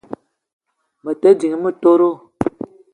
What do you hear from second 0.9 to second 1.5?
Me te